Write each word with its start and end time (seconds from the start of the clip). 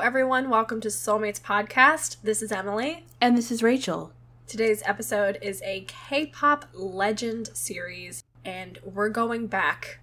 everyone. 0.00 0.48
Welcome 0.48 0.80
to 0.80 0.88
Soulmates 0.88 1.38
Podcast. 1.38 2.16
This 2.22 2.40
is 2.40 2.50
Emily. 2.50 3.04
And 3.20 3.36
this 3.36 3.50
is 3.50 3.62
Rachel. 3.62 4.14
Today's 4.46 4.82
episode 4.86 5.38
is 5.42 5.60
a 5.60 5.84
K 5.86 6.24
pop 6.24 6.64
legend 6.72 7.50
series, 7.52 8.24
and 8.42 8.78
we're 8.82 9.10
going 9.10 9.46
back, 9.46 10.00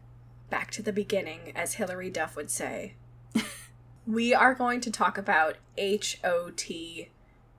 back 0.51 0.69
to 0.71 0.83
the 0.83 0.93
beginning, 0.93 1.51
as 1.55 1.75
Hilary 1.75 2.11
Duff 2.11 2.36
would 2.36 2.51
say. 2.51 2.93
we 4.07 4.36
are 4.36 4.54
going 4.54 4.81
to 4.81 4.91
talk 4.91 5.18
about 5.18 5.55
H.O.T., 5.79 7.09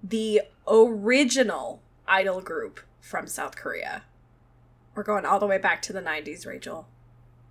the 0.01 0.43
original 0.69 1.83
idol 2.07 2.41
group 2.41 2.79
from 3.01 3.27
South 3.27 3.57
Korea. 3.57 4.05
We're 4.95 5.03
going 5.03 5.27
all 5.27 5.41
the 5.41 5.47
way 5.49 5.59
back 5.59 5.83
to 5.83 5.93
the 5.93 6.03
90s, 6.03 6.47
Rachel. 6.47 6.87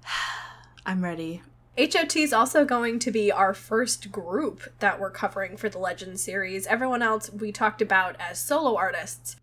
I'm 0.85 1.03
ready. 1.03 1.43
HOT 1.77 2.15
is 2.15 2.33
also 2.33 2.65
going 2.65 2.97
to 2.99 3.11
be 3.11 3.31
our 3.31 3.53
first 3.53 4.11
group 4.11 4.63
that 4.79 4.99
we're 4.99 5.11
covering 5.11 5.57
for 5.57 5.69
the 5.69 5.77
Legend 5.77 6.19
series. 6.19 6.65
Everyone 6.65 7.03
else 7.03 7.31
we 7.31 7.51
talked 7.51 7.83
about 7.83 8.15
as 8.19 8.39
solo 8.39 8.75
artists. 8.75 9.35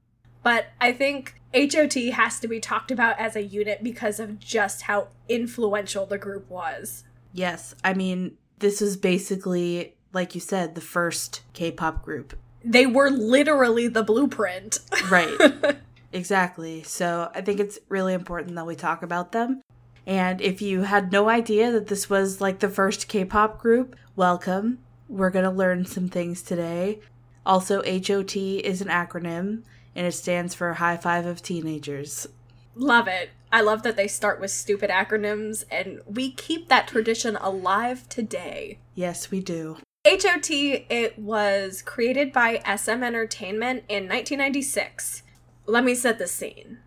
But 0.42 0.66
I 0.80 0.92
think 0.92 1.40
HOT 1.54 1.94
has 2.12 2.40
to 2.40 2.48
be 2.48 2.58
talked 2.58 2.90
about 2.90 3.20
as 3.20 3.36
a 3.36 3.42
unit 3.42 3.84
because 3.84 4.18
of 4.18 4.40
just 4.40 4.82
how 4.82 5.08
influential 5.28 6.06
the 6.06 6.18
group 6.18 6.50
was. 6.50 7.04
Yes, 7.32 7.76
I 7.84 7.94
mean, 7.94 8.36
this 8.58 8.80
was 8.80 8.96
basically, 8.96 9.94
like 10.12 10.34
you 10.34 10.40
said, 10.40 10.74
the 10.74 10.80
first 10.80 11.42
K 11.52 11.70
pop 11.70 12.02
group. 12.02 12.36
They 12.64 12.84
were 12.86 13.10
literally 13.10 13.86
the 13.86 14.02
blueprint. 14.02 14.80
Right. 15.08 15.76
exactly. 16.12 16.82
So 16.82 17.30
I 17.32 17.42
think 17.42 17.60
it's 17.60 17.78
really 17.88 18.12
important 18.12 18.56
that 18.56 18.66
we 18.66 18.74
talk 18.74 19.04
about 19.04 19.30
them. 19.30 19.62
And 20.06 20.40
if 20.40 20.60
you 20.60 20.82
had 20.82 21.12
no 21.12 21.28
idea 21.28 21.72
that 21.72 21.86
this 21.86 22.10
was 22.10 22.40
like 22.40 22.58
the 22.58 22.68
first 22.68 23.08
K 23.08 23.24
pop 23.24 23.58
group, 23.58 23.96
welcome. 24.16 24.78
We're 25.08 25.30
going 25.30 25.44
to 25.44 25.50
learn 25.50 25.84
some 25.86 26.08
things 26.08 26.42
today. 26.42 27.00
Also, 27.46 27.82
HOT 27.82 28.36
is 28.36 28.80
an 28.80 28.88
acronym 28.88 29.62
and 29.94 30.06
it 30.06 30.12
stands 30.12 30.54
for 30.54 30.74
High 30.74 30.96
Five 30.96 31.26
of 31.26 31.42
Teenagers. 31.42 32.26
Love 32.74 33.06
it. 33.06 33.30
I 33.52 33.60
love 33.60 33.82
that 33.84 33.96
they 33.96 34.08
start 34.08 34.40
with 34.40 34.50
stupid 34.50 34.90
acronyms 34.90 35.64
and 35.70 36.00
we 36.06 36.32
keep 36.32 36.68
that 36.68 36.88
tradition 36.88 37.36
alive 37.36 38.08
today. 38.08 38.78
Yes, 38.94 39.30
we 39.30 39.40
do. 39.40 39.76
HOT, 40.06 40.50
it 40.50 41.18
was 41.18 41.80
created 41.80 42.32
by 42.32 42.60
SM 42.76 43.02
Entertainment 43.02 43.84
in 43.88 44.08
1996. 44.08 45.22
Let 45.66 45.84
me 45.84 45.94
set 45.94 46.18
the 46.18 46.26
scene. 46.26 46.78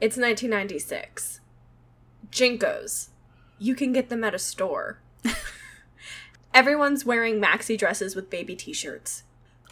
It's 0.00 0.16
1996. 0.16 1.40
JNCOs. 2.30 3.08
You 3.58 3.74
can 3.74 3.92
get 3.92 4.08
them 4.08 4.22
at 4.24 4.34
a 4.34 4.38
store. 4.38 5.00
Everyone's 6.54 7.04
wearing 7.04 7.40
maxi 7.40 7.78
dresses 7.78 8.16
with 8.16 8.30
baby 8.30 8.56
t-shirts. 8.56 9.22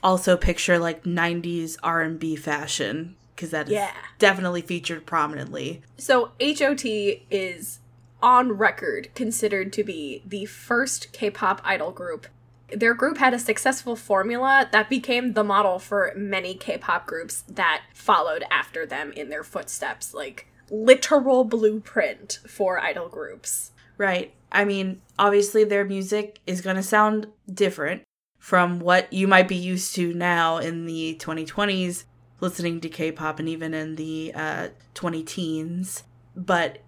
Also 0.03 0.37
picture 0.37 0.79
like 0.79 1.05
90s 1.05 1.77
R&B 1.83 2.37
fashion 2.37 3.17
because 3.35 3.51
that 3.51 3.67
is 3.67 3.73
Yeah. 3.75 3.91
definitely 4.19 4.63
featured 4.63 5.05
prominently. 5.07 5.83
So 5.99 6.33
HOT 6.41 6.85
is 7.31 7.81
on 8.23 8.53
record 8.53 9.09
considered 9.15 9.73
to 9.75 9.85
be 9.85 10.23
the 10.27 10.47
first 10.47 11.13
K-pop 11.13 11.61
idol 11.65 11.91
group. 11.93 12.27
Their 12.69 12.95
group 12.95 13.19
had 13.19 13.35
a 13.35 13.39
successful 13.39 13.95
formula 13.95 14.69
that 14.73 14.89
became 14.89 15.33
the 15.35 15.45
model 15.45 15.79
for 15.79 16.13
many 16.17 16.55
K-pop 16.55 17.07
groups 17.07 17.43
that 17.49 17.83
followed 17.95 18.45
after 18.51 18.87
them 18.87 19.13
in 19.13 19.29
their 19.29 19.45
footsteps, 19.45 20.15
like 20.15 20.49
literal 20.71 21.45
blueprint 21.45 22.41
for 22.47 22.79
idol 22.81 23.09
groups. 23.09 23.73
Right. 23.99 24.33
I 24.53 24.65
mean, 24.65 25.01
obviously 25.19 25.65
their 25.65 25.85
music 25.85 26.41
is 26.47 26.61
going 26.61 26.77
to 26.77 26.83
sound 26.83 27.29
different 27.53 28.03
from 28.39 28.81
what 28.81 29.13
you 29.13 29.27
might 29.27 29.49
be 29.49 29.57
used 29.57 29.95
to 29.97 30.13
now 30.15 30.59
in 30.59 30.87
the 30.87 31.17
2020s 31.21 32.05
listening 32.41 32.81
to 32.81 32.89
K-pop 32.89 33.39
and 33.39 33.49
even 33.49 33.75
in 33.75 33.97
the 33.97 34.33
uh 34.35 34.69
20 34.95 35.23
teens, 35.23 36.05
but 36.37 36.79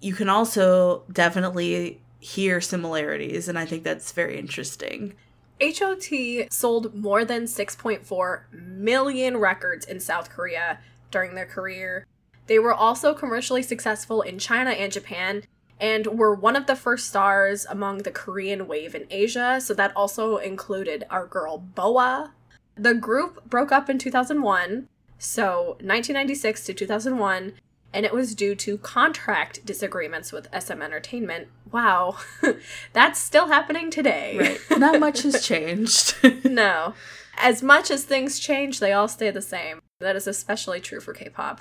you 0.00 0.14
can 0.14 0.28
also 0.28 1.02
definitely 1.12 2.00
hear 2.20 2.60
similarities 2.60 3.48
and 3.48 3.58
I 3.58 3.66
think 3.66 3.82
that's 3.82 4.12
very 4.12 4.38
interesting. 4.38 5.14
HOT 5.60 6.50
sold 6.50 6.94
more 6.94 7.24
than 7.24 7.44
6.4 7.44 8.42
million 8.52 9.36
records 9.36 9.86
in 9.86 10.00
South 10.00 10.30
Korea 10.30 10.78
during 11.10 11.34
their 11.34 11.46
career. 11.46 12.06
They 12.46 12.58
were 12.58 12.74
also 12.74 13.14
commercially 13.14 13.62
successful 13.62 14.22
in 14.22 14.38
China 14.38 14.70
and 14.70 14.92
Japan 14.92 15.44
and 15.80 16.06
were 16.06 16.34
one 16.34 16.56
of 16.56 16.66
the 16.66 16.76
first 16.76 17.08
stars 17.08 17.66
among 17.68 17.98
the 17.98 18.10
Korean 18.10 18.66
wave 18.66 18.94
in 18.94 19.06
Asia, 19.10 19.60
so 19.60 19.74
that 19.74 19.94
also 19.96 20.36
included 20.36 21.04
our 21.10 21.26
girl 21.26 21.58
Boa. 21.58 22.32
The 22.76 22.94
group 22.94 23.48
broke 23.48 23.72
up 23.72 23.90
in 23.90 23.98
2001, 23.98 24.88
so 25.18 25.76
1996 25.80 26.64
to 26.66 26.74
2001, 26.74 27.54
and 27.92 28.04
it 28.04 28.12
was 28.12 28.34
due 28.34 28.54
to 28.56 28.78
contract 28.78 29.64
disagreements 29.64 30.32
with 30.32 30.48
SM 30.58 30.82
Entertainment. 30.82 31.48
Wow, 31.70 32.18
that's 32.92 33.20
still 33.20 33.48
happening 33.48 33.90
today. 33.90 34.38
Right. 34.38 34.60
Not 34.78 35.00
much 35.00 35.22
has 35.22 35.44
changed. 35.46 36.16
no. 36.44 36.94
As 37.36 37.62
much 37.62 37.90
as 37.90 38.04
things 38.04 38.38
change, 38.38 38.78
they 38.78 38.92
all 38.92 39.08
stay 39.08 39.30
the 39.30 39.42
same. 39.42 39.80
That 40.00 40.16
is 40.16 40.26
especially 40.26 40.80
true 40.80 41.00
for 41.00 41.12
K 41.12 41.28
pop. 41.28 41.60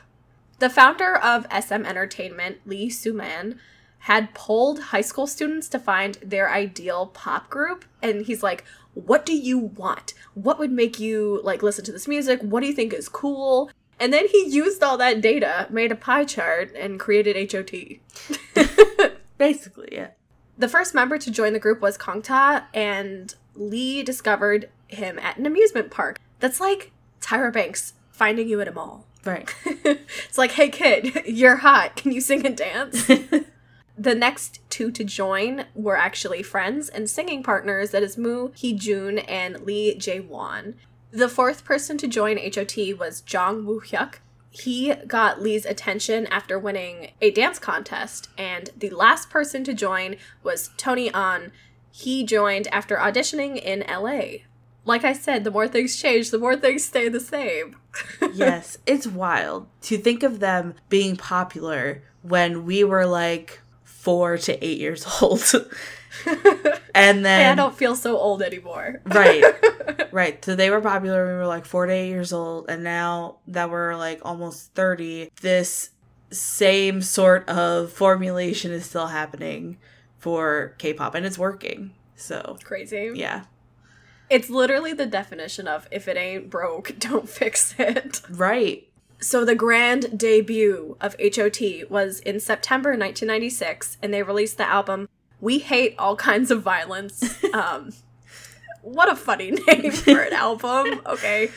The 0.63 0.69
founder 0.69 1.18
of 1.18 1.46
SM 1.51 1.85
Entertainment, 1.85 2.59
Lee 2.66 2.90
Soo-man, 2.90 3.59
had 4.00 4.34
polled 4.34 4.79
high 4.79 5.01
school 5.01 5.28
students 5.28 5.68
to 5.68 5.78
find 5.78 6.18
their 6.24 6.50
ideal 6.50 7.07
pop 7.07 7.50
group. 7.50 7.84
And 8.01 8.25
he's 8.25 8.41
like, 8.41 8.63
What 8.94 9.25
do 9.25 9.35
you 9.35 9.57
want? 9.57 10.13
What 10.35 10.59
would 10.59 10.72
make 10.72 11.01
you 11.01 11.41
like 11.44 11.63
listen 11.63 11.84
to 11.84 11.91
this 11.91 12.07
music? 12.07 12.40
What 12.40 12.62
do 12.62 12.68
you 12.68 12.74
think 12.74 12.94
is 12.94 13.09
cool? 13.09 13.72
And 14.00 14.13
then 14.13 14.25
he 14.29 14.47
used 14.47 14.81
all 14.81 14.96
that 15.00 15.19
data, 15.19 15.68
made 15.69 15.91
a 15.91 15.97
pie 15.97 16.24
chart, 16.24 16.74
and 16.78 16.97
created 16.97 17.51
HOT. 17.51 19.12
Basically, 19.38 19.90
yeah. 19.91 20.12
The 20.57 20.69
first 20.69 20.95
member 20.95 21.18
to 21.18 21.30
join 21.30 21.51
the 21.51 21.59
group 21.59 21.81
was 21.81 21.97
Kangta, 21.97 22.68
and 22.74 23.35
Lee 23.53 24.01
discovered 24.01 24.69
him 24.88 25.19
at 25.19 25.35
an 25.35 25.45
amusement 25.45 25.91
park. 25.91 26.22
That's 26.40 26.62
like 26.62 26.94
Tyra 27.19 27.51
Banks 27.51 27.95
finding 28.12 28.47
you 28.47 28.62
at 28.62 28.69
a 28.69 28.72
mall. 28.72 29.06
Right. 29.25 29.53
it's 29.66 30.38
like, 30.38 30.51
hey 30.51 30.69
kid, 30.69 31.23
you're 31.25 31.57
hot. 31.57 31.95
Can 31.95 32.11
you 32.11 32.22
sing 32.22 32.45
and 32.45 32.57
dance? 32.57 33.06
the 33.97 34.16
next 34.16 34.59
two 34.69 34.91
to 34.91 35.03
join 35.03 35.66
were 35.73 35.97
actually 35.97 36.44
friends 36.44 36.89
and 36.89 37.09
singing 37.09 37.44
partners 37.44 37.91
that 37.91 38.03
is 38.03 38.17
Moon 38.17 38.51
Hee 38.56 38.73
Jun 38.73 39.19
and 39.19 39.62
Lee 39.62 39.95
Jae 39.97 40.25
Won. 40.25 40.75
The 41.12 41.29
fourth 41.29 41.63
person 41.63 41.97
to 42.00 42.07
join 42.07 42.38
HOT 42.38 42.97
was 42.97 43.22
Jang 43.22 43.66
Woo 43.66 43.81
Hyuk. 43.81 44.16
He 44.50 44.94
got 45.07 45.41
Lee's 45.41 45.66
attention 45.66 46.28
after 46.28 46.59
winning 46.59 47.12
a 47.22 47.31
dance 47.31 47.57
contest, 47.57 48.29
and 48.38 48.69
the 48.78 48.91
last 48.91 49.29
person 49.29 49.63
to 49.63 49.73
join 49.73 50.16
was 50.44 50.69
Tony 50.78 51.09
An. 51.12 51.51
He 51.91 52.23
joined 52.23 52.67
after 52.67 52.97
auditioning 52.97 53.57
in 53.57 53.83
LA. 53.88 54.44
Like 54.85 55.03
I 55.05 55.13
said, 55.13 55.44
the 55.44 55.51
more 55.51 55.67
things 55.67 55.95
change, 56.01 56.29
the 56.31 56.39
more 56.39 56.55
things 56.57 56.83
stay 56.83 57.07
the 57.09 57.19
same. 57.19 57.77
yes, 58.33 58.77
it's 58.85 59.07
wild 59.07 59.67
to 59.83 59.97
think 59.97 60.23
of 60.23 60.39
them 60.39 60.73
being 60.89 61.16
popular 61.16 62.03
when 62.21 62.66
we 62.66 62.83
were 62.83 63.05
like 63.05 63.61
four 63.83 64.38
to 64.38 64.66
eight 64.66 64.79
years 64.79 65.05
old. 65.21 65.44
and 66.94 67.25
then 67.25 67.39
Hey, 67.41 67.45
I 67.45 67.55
don't 67.55 67.75
feel 67.75 67.95
so 67.95 68.17
old 68.17 68.41
anymore. 68.41 69.01
right, 69.05 69.44
right. 70.11 70.44
So 70.44 70.55
they 70.55 70.69
were 70.69 70.81
popular 70.81 71.25
when 71.25 71.33
we 71.35 71.39
were 71.39 71.47
like 71.47 71.65
four 71.65 71.86
to 71.86 71.94
eight 71.94 72.09
years 72.09 72.33
old, 72.33 72.69
and 72.69 72.83
now 72.83 73.38
that 73.47 73.69
we're 73.69 73.95
like 73.95 74.19
almost 74.24 74.74
thirty, 74.75 75.31
this 75.41 75.91
same 76.31 77.01
sort 77.01 77.47
of 77.47 77.91
formulation 77.91 78.71
is 78.71 78.86
still 78.86 79.07
happening 79.07 79.77
for 80.18 80.75
K-pop, 80.77 81.15
and 81.15 81.25
it's 81.25 81.38
working. 81.38 81.94
So 82.15 82.57
Crazy. 82.63 83.12
yeah, 83.15 83.44
It's 84.30 84.50
literally 84.50 84.94
the 84.94 85.06
definition 85.06 85.68
of 85.68 85.88
if 85.92 86.08
it 86.08 86.18
ain't 86.18 86.50
broke, 86.50 86.96
don't 87.00 87.30
fix 87.30 87.75
it. 87.78 88.22
right. 88.30 88.88
So 89.20 89.46
the 89.46 89.56
grand 89.56 90.20
debut 90.20 90.98
of 91.00 91.16
HOT 91.20 91.90
was 91.90 92.20
in 92.20 92.42
September 92.42 92.90
1996, 92.90 93.98
and 94.02 94.14
they 94.14 94.22
released 94.22 94.58
the 94.58 94.68
album 94.68 95.08
"We 95.40 95.60
Hate 95.60 95.96
All 95.98 96.16
Kinds 96.16 96.52
of 96.52 96.62
Violence." 96.62 97.40
Um, 97.54 97.94
what 98.81 99.12
a 99.12 99.16
funny 99.16 99.52
name 99.68 99.92
for 99.92 100.20
an 100.20 100.34
album. 100.34 101.02
Okay. 101.06 101.52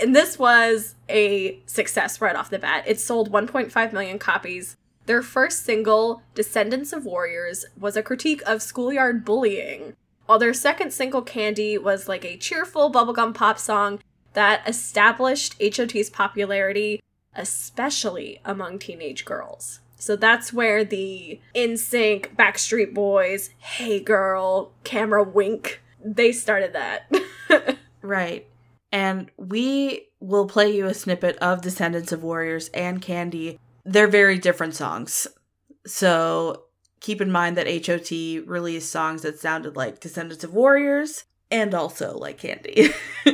And 0.00 0.14
this 0.14 0.38
was 0.38 0.96
a 1.08 1.60
success 1.66 2.20
right 2.20 2.34
off 2.34 2.50
the 2.50 2.58
bat. 2.58 2.82
It 2.86 2.98
sold 2.98 3.30
1.5 3.32 3.92
million 3.92 4.18
copies. 4.18 4.76
Their 5.06 5.22
first 5.22 5.64
single, 5.64 6.22
Descendants 6.34 6.92
of 6.92 7.04
Warriors, 7.04 7.64
was 7.78 7.96
a 7.96 8.02
critique 8.02 8.42
of 8.44 8.60
schoolyard 8.60 9.24
bullying, 9.24 9.94
while 10.26 10.38
their 10.38 10.54
second 10.54 10.92
single, 10.92 11.22
Candy, 11.22 11.78
was 11.78 12.08
like 12.08 12.24
a 12.24 12.36
cheerful 12.36 12.90
bubblegum 12.90 13.34
pop 13.34 13.58
song 13.58 14.00
that 14.32 14.66
established 14.68 15.54
HOT's 15.62 16.10
popularity, 16.10 17.00
especially 17.34 18.40
among 18.44 18.78
teenage 18.78 19.24
girls. 19.24 19.80
So 19.96 20.16
that's 20.16 20.52
where 20.52 20.84
the 20.84 21.40
NSYNC, 21.54 22.34
Backstreet 22.36 22.92
Boys, 22.92 23.50
Hey 23.58 24.00
Girl, 24.00 24.72
Camera 24.82 25.22
Wink 25.22 25.80
they 26.04 26.32
started 26.32 26.74
that. 26.74 27.10
Right. 28.02 28.46
And 28.92 29.30
we 29.38 30.08
will 30.20 30.46
play 30.46 30.76
you 30.76 30.84
a 30.84 30.92
snippet 30.92 31.38
of 31.38 31.62
Descendants 31.62 32.12
of 32.12 32.22
Warriors 32.22 32.68
and 32.74 33.00
Candy. 33.00 33.58
They're 33.86 34.06
very 34.06 34.38
different 34.38 34.74
songs. 34.74 35.26
So 35.86 36.64
keep 37.04 37.20
in 37.20 37.30
mind 37.30 37.54
that 37.54 37.86
HOT 37.86 38.10
released 38.48 38.90
songs 38.90 39.20
that 39.22 39.38
sounded 39.38 39.76
like 39.76 40.00
Descendants 40.00 40.42
of 40.42 40.54
Warriors 40.54 41.24
and 41.50 41.74
also 41.74 42.16
like 42.16 42.38
Candy. 42.38 42.88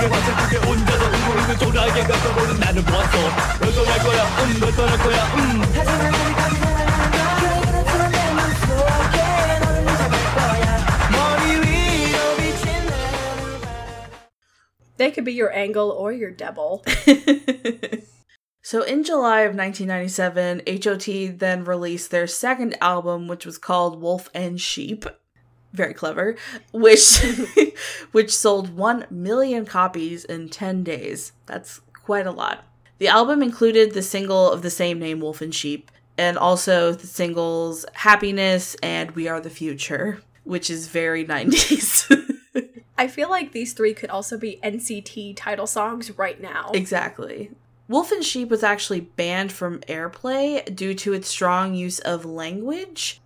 깨어지는 0.00 0.10
화살 0.10 0.26
속에 0.44 0.56
혼자서 0.66 1.04
울고 1.04 1.40
있는 1.40 1.58
초라하게 1.58 2.00
가까보는 2.02 2.60
나를 2.60 2.82
보았어 2.82 3.16
널 3.60 3.74
떠날 3.74 3.98
거야 3.98 4.24
음널 4.44 4.72
떠날 4.72 4.98
거야 4.98 5.24
음 5.34 5.62
하지만 5.74 6.14
우리 6.14 6.32
감사하는 6.34 6.88
그는 7.84 8.10
내 8.10 8.32
맘속에 8.32 9.18
너를 9.60 9.86
잡을 9.98 10.16
거야 10.34 10.64
머리 11.12 11.42
위로 11.60 12.16
비친 12.36 12.64
내 14.96 14.98
they 14.98 15.10
could 15.12 15.24
be 15.24 15.34
your 15.34 15.52
angle 15.52 15.90
or 15.90 16.12
your 16.12 16.34
devil. 16.34 16.82
so 18.62 18.82
in 18.82 19.04
July 19.04 19.42
of 19.42 19.54
1997, 19.54 20.62
HOT 20.66 21.38
then 21.38 21.64
released 21.64 22.10
their 22.10 22.26
second 22.26 22.76
album, 22.80 23.28
which 23.28 23.44
was 23.44 23.58
called 23.58 24.00
Wolf 24.00 24.30
and 24.34 24.58
Sheep. 24.58 25.04
Very 25.73 25.93
clever, 25.93 26.35
which 26.71 27.19
which 28.11 28.35
sold 28.35 28.75
1 28.75 29.07
million 29.09 29.65
copies 29.65 30.25
in 30.25 30.49
10 30.49 30.83
days. 30.83 31.31
That's 31.45 31.81
quite 31.93 32.27
a 32.27 32.31
lot. 32.31 32.65
The 32.97 33.07
album 33.07 33.41
included 33.41 33.93
the 33.93 34.01
single 34.01 34.51
of 34.51 34.61
the 34.61 34.69
same 34.69 34.99
name, 34.99 35.21
Wolf 35.21 35.41
and 35.41 35.55
Sheep, 35.55 35.89
and 36.17 36.37
also 36.37 36.93
the 36.93 37.07
singles 37.07 37.85
Happiness 37.93 38.75
and 38.83 39.11
We 39.11 39.27
Are 39.27 39.39
the 39.39 39.49
Future, 39.49 40.21
which 40.43 40.69
is 40.69 40.87
very 40.87 41.25
90s. 41.27 42.29
I 42.97 43.07
feel 43.07 43.29
like 43.29 43.53
these 43.53 43.73
three 43.73 43.93
could 43.93 44.11
also 44.11 44.37
be 44.37 44.59
NCT 44.63 45.35
title 45.35 45.65
songs 45.65 46.17
right 46.17 46.39
now. 46.39 46.69
Exactly. 46.73 47.49
Wolf 47.87 48.11
and 48.11 48.23
Sheep 48.23 48.49
was 48.49 48.63
actually 48.63 49.01
banned 49.01 49.51
from 49.51 49.79
airplay 49.81 50.63
due 50.75 50.93
to 50.95 51.13
its 51.13 51.27
strong 51.27 51.73
use 51.73 51.99
of 51.99 52.25
language, 52.25 53.20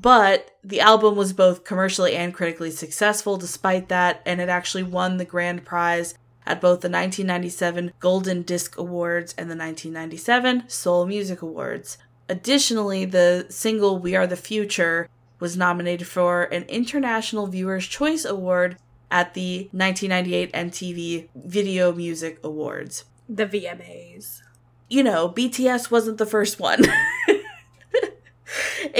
but 0.00 0.52
the 0.64 0.80
album 0.80 1.16
was 1.16 1.32
both 1.32 1.64
commercially 1.64 2.16
and 2.16 2.32
critically 2.32 2.70
successful 2.70 3.36
despite 3.36 3.88
that, 3.88 4.22
and 4.24 4.40
it 4.40 4.48
actually 4.48 4.82
won 4.82 5.16
the 5.16 5.24
grand 5.24 5.64
prize 5.64 6.14
at 6.46 6.60
both 6.60 6.80
the 6.80 6.88
1997 6.88 7.92
Golden 8.00 8.42
Disc 8.42 8.78
Awards 8.78 9.34
and 9.36 9.50
the 9.50 9.56
1997 9.56 10.64
Seoul 10.68 11.06
Music 11.06 11.42
Awards. 11.42 11.98
Additionally, 12.28 13.04
the 13.04 13.46
single 13.50 13.98
We 13.98 14.16
Are 14.16 14.26
the 14.26 14.36
Future 14.36 15.08
was 15.38 15.56
nominated 15.56 16.06
for 16.06 16.44
an 16.44 16.62
International 16.64 17.46
Viewers' 17.46 17.86
Choice 17.86 18.24
Award 18.24 18.76
at 19.10 19.34
the 19.34 19.68
1998 19.72 20.52
MTV 20.52 21.28
Video 21.34 21.92
Music 21.92 22.38
Awards. 22.42 23.04
The 23.28 23.46
VMAs. 23.46 24.40
You 24.88 25.02
know, 25.02 25.28
BTS 25.28 25.90
wasn't 25.90 26.18
the 26.18 26.26
first 26.26 26.58
one. 26.58 26.82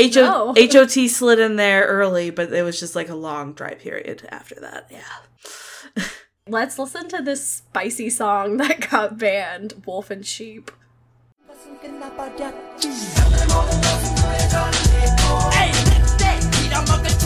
H- 0.01 0.17
No. 0.17 0.55
HOT 0.59 1.09
slid 1.09 1.39
in 1.39 1.57
there 1.57 1.85
early, 1.87 2.31
but 2.31 2.53
it 2.53 2.63
was 2.63 2.81
just 2.81 2.97
like 2.97 3.09
a 3.09 3.15
long 3.15 3.53
dry 3.53 3.75
period 3.75 4.27
after 4.31 4.55
that. 4.61 4.91
Yeah. 4.91 6.05
Let's 6.49 6.79
listen 6.79 7.09
to 7.09 7.23
this 7.23 7.47
spicy 7.47 8.11
song 8.11 8.57
that 8.57 8.91
got 8.91 9.19
banned, 9.19 9.83
Wolf 9.87 10.11
and 10.11 10.25
Sheep. 10.25 10.71
것 16.87 17.20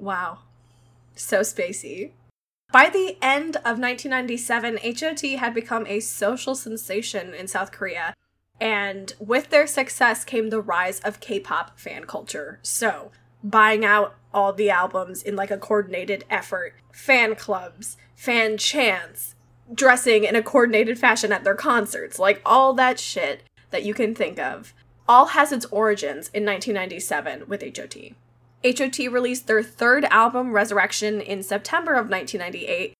Wow. 0.00 0.38
So 1.14 1.40
spacey. 1.40 2.12
By 2.72 2.88
the 2.88 3.18
end 3.20 3.56
of 3.56 3.78
1997, 3.78 4.78
HOT 4.82 5.38
had 5.38 5.54
become 5.54 5.86
a 5.86 6.00
social 6.00 6.54
sensation 6.54 7.34
in 7.34 7.48
South 7.48 7.72
Korea, 7.72 8.14
and 8.60 9.12
with 9.18 9.50
their 9.50 9.66
success 9.66 10.24
came 10.24 10.50
the 10.50 10.60
rise 10.60 11.00
of 11.00 11.20
K 11.20 11.40
pop 11.40 11.78
fan 11.78 12.04
culture. 12.04 12.60
So, 12.62 13.10
buying 13.42 13.84
out 13.84 14.14
all 14.32 14.52
the 14.52 14.70
albums 14.70 15.22
in 15.22 15.34
like 15.34 15.50
a 15.50 15.58
coordinated 15.58 16.24
effort, 16.30 16.74
fan 16.92 17.34
clubs, 17.34 17.96
fan 18.14 18.56
chants, 18.56 19.34
dressing 19.72 20.24
in 20.24 20.36
a 20.36 20.42
coordinated 20.42 20.98
fashion 20.98 21.32
at 21.32 21.42
their 21.44 21.54
concerts, 21.54 22.18
like 22.18 22.40
all 22.46 22.72
that 22.74 23.00
shit 23.00 23.42
that 23.70 23.84
you 23.84 23.94
can 23.94 24.14
think 24.14 24.38
of, 24.38 24.72
all 25.08 25.26
has 25.26 25.50
its 25.50 25.66
origins 25.66 26.30
in 26.32 26.44
1997 26.44 27.48
with 27.48 27.62
HOT. 27.62 28.14
HOT 28.64 28.98
released 29.10 29.46
their 29.46 29.62
third 29.62 30.04
album, 30.06 30.52
Resurrection, 30.52 31.20
in 31.20 31.42
September 31.42 31.92
of 31.92 32.10
1998. 32.10 32.94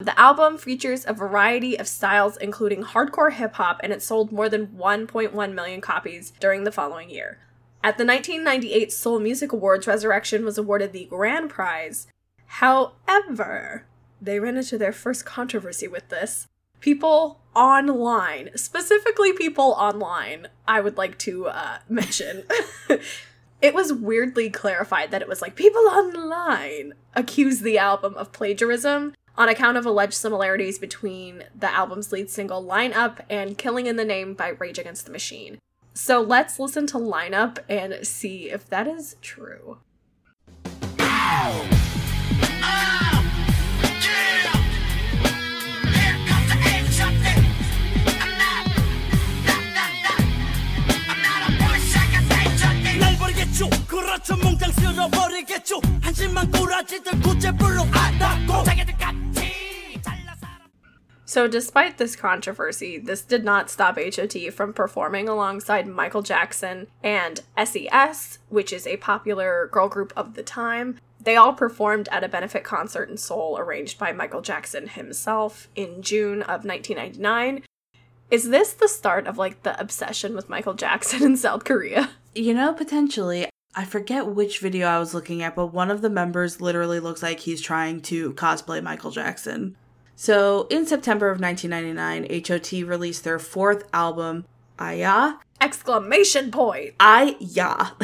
The 0.00 0.18
album 0.18 0.58
features 0.58 1.04
a 1.06 1.12
variety 1.12 1.78
of 1.78 1.86
styles, 1.86 2.36
including 2.36 2.82
hardcore 2.82 3.32
hip 3.32 3.54
hop, 3.54 3.80
and 3.82 3.92
it 3.92 4.02
sold 4.02 4.32
more 4.32 4.48
than 4.48 4.68
1.1 4.68 5.54
million 5.54 5.80
copies 5.80 6.32
during 6.40 6.64
the 6.64 6.72
following 6.72 7.10
year. 7.10 7.38
At 7.84 7.96
the 7.96 8.04
1998 8.04 8.92
Seoul 8.92 9.20
Music 9.20 9.52
Awards, 9.52 9.86
Resurrection 9.86 10.44
was 10.44 10.58
awarded 10.58 10.92
the 10.92 11.04
grand 11.04 11.48
prize. 11.50 12.08
However, 12.46 13.86
they 14.20 14.40
ran 14.40 14.56
into 14.56 14.78
their 14.78 14.92
first 14.92 15.24
controversy 15.24 15.86
with 15.86 16.08
this. 16.08 16.48
People 16.80 17.40
online, 17.54 18.50
specifically 18.56 19.32
people 19.32 19.76
online, 19.78 20.48
I 20.66 20.80
would 20.80 20.96
like 20.96 21.18
to 21.20 21.46
uh, 21.46 21.78
mention. 21.88 22.44
it 23.64 23.72
was 23.72 23.94
weirdly 23.94 24.50
clarified 24.50 25.10
that 25.10 25.22
it 25.22 25.26
was 25.26 25.40
like 25.40 25.56
people 25.56 25.80
online 25.88 26.92
accused 27.14 27.62
the 27.62 27.78
album 27.78 28.12
of 28.14 28.30
plagiarism 28.30 29.14
on 29.38 29.48
account 29.48 29.78
of 29.78 29.86
alleged 29.86 30.12
similarities 30.12 30.78
between 30.78 31.44
the 31.58 31.72
album's 31.72 32.12
lead 32.12 32.28
single 32.28 32.62
Lineup 32.62 33.20
and 33.30 33.56
Killing 33.56 33.86
in 33.86 33.96
the 33.96 34.04
Name 34.04 34.34
by 34.34 34.48
Rage 34.48 34.78
Against 34.78 35.06
the 35.06 35.12
Machine. 35.12 35.56
So 35.94 36.20
let's 36.20 36.60
listen 36.60 36.86
to 36.88 36.98
Lineup 36.98 37.56
and 37.66 38.06
see 38.06 38.50
if 38.50 38.68
that 38.68 38.86
is 38.86 39.16
true. 39.22 39.78
날 42.60 43.13
So, 61.34 61.48
despite 61.48 61.98
this 61.98 62.14
controversy, 62.14 62.96
this 62.96 63.22
did 63.22 63.44
not 63.44 63.68
stop 63.68 63.98
HOT 63.98 64.52
from 64.52 64.72
performing 64.72 65.28
alongside 65.28 65.88
Michael 65.88 66.22
Jackson 66.22 66.86
and 67.02 67.40
SES, 67.60 68.38
which 68.50 68.72
is 68.72 68.86
a 68.86 68.98
popular 68.98 69.68
girl 69.72 69.88
group 69.88 70.12
of 70.14 70.34
the 70.34 70.44
time. 70.44 71.00
They 71.20 71.34
all 71.34 71.52
performed 71.52 72.08
at 72.12 72.22
a 72.22 72.28
benefit 72.28 72.62
concert 72.62 73.10
in 73.10 73.16
Seoul 73.16 73.58
arranged 73.58 73.98
by 73.98 74.12
Michael 74.12 74.42
Jackson 74.42 74.86
himself 74.86 75.66
in 75.74 76.02
June 76.02 76.42
of 76.42 76.64
1999. 76.64 77.64
Is 78.30 78.50
this 78.50 78.72
the 78.72 78.86
start 78.86 79.26
of 79.26 79.36
like 79.36 79.64
the 79.64 79.78
obsession 79.80 80.36
with 80.36 80.48
Michael 80.48 80.74
Jackson 80.74 81.22
in 81.24 81.36
South 81.36 81.64
Korea? 81.64 82.10
You 82.36 82.54
know, 82.54 82.72
potentially. 82.72 83.48
I 83.76 83.84
forget 83.84 84.28
which 84.28 84.60
video 84.60 84.86
I 84.86 85.00
was 85.00 85.14
looking 85.14 85.42
at, 85.42 85.56
but 85.56 85.66
one 85.66 85.90
of 85.90 86.00
the 86.00 86.10
members 86.10 86.60
literally 86.60 87.00
looks 87.00 87.22
like 87.22 87.40
he's 87.40 87.60
trying 87.60 88.00
to 88.02 88.32
cosplay 88.34 88.80
Michael 88.80 89.10
Jackson. 89.10 89.74
So, 90.14 90.68
in 90.70 90.86
September 90.86 91.28
of 91.28 91.40
1999, 91.40 92.44
HOT 92.46 92.88
released 92.88 93.24
their 93.24 93.40
fourth 93.40 93.88
album, 93.92 94.44
Aya. 94.78 95.34
Exclamation 95.60 96.52
point! 96.52 96.94
Aya. 97.00 97.34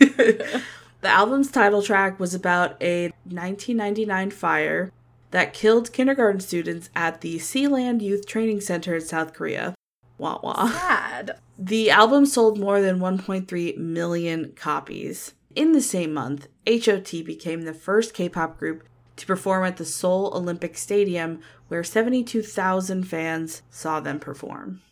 the 0.00 0.62
album's 1.04 1.52
title 1.52 1.82
track 1.82 2.18
was 2.18 2.34
about 2.34 2.82
a 2.82 3.12
1999 3.24 4.32
fire 4.32 4.90
that 5.30 5.54
killed 5.54 5.92
kindergarten 5.92 6.40
students 6.40 6.90
at 6.96 7.20
the 7.20 7.36
Sealand 7.36 8.00
Youth 8.00 8.26
Training 8.26 8.60
Center 8.60 8.96
in 8.96 9.02
South 9.02 9.32
Korea. 9.32 9.75
Wah 10.18 10.38
wah. 10.42 10.68
Sad. 10.70 11.38
The 11.58 11.90
album 11.90 12.26
sold 12.26 12.58
more 12.58 12.80
than 12.80 12.98
1.3 12.98 13.76
million 13.76 14.52
copies. 14.52 15.34
In 15.54 15.72
the 15.72 15.80
same 15.80 16.12
month, 16.12 16.48
HOT 16.66 17.10
became 17.24 17.62
the 17.62 17.74
first 17.74 18.12
K 18.12 18.28
pop 18.28 18.58
group 18.58 18.84
to 19.16 19.26
perform 19.26 19.64
at 19.64 19.78
the 19.78 19.84
Seoul 19.84 20.30
Olympic 20.34 20.76
Stadium, 20.76 21.40
where 21.68 21.82
72,000 21.82 23.04
fans 23.04 23.62
saw 23.70 24.00
them 24.00 24.20
perform. 24.20 24.82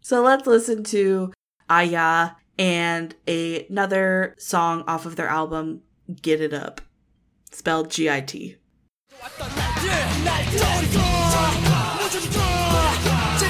So 0.00 0.22
let's 0.22 0.46
listen 0.46 0.84
to 0.84 1.32
Aya 1.68 2.32
and 2.58 3.14
another 3.26 4.34
song 4.38 4.84
off 4.86 5.06
of 5.06 5.16
their 5.16 5.28
album, 5.28 5.82
Get 6.22 6.40
It 6.40 6.52
Up, 6.52 6.80
spelled 7.50 7.90
G 7.90 8.10
I 8.10 8.20
T. 8.20 8.56